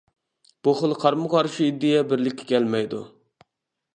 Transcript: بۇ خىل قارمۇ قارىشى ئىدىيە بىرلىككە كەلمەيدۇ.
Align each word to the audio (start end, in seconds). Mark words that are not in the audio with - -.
بۇ 0.67 0.71
خىل 0.79 0.95
قارمۇ 1.03 1.27
قارىشى 1.33 1.67
ئىدىيە 1.71 2.01
بىرلىككە 2.13 2.47
كەلمەيدۇ. 2.53 3.05